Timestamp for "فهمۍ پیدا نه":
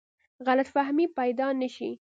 0.75-1.67